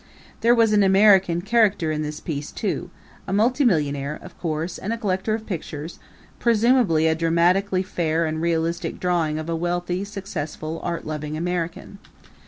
[0.39, 2.89] There was an American character in this piece too
[3.27, 5.99] a multimillionaire, of course, and a collector of pictures
[6.39, 11.99] presumably a dramatically fair and realistic drawing of a wealthy, successful, art loving American.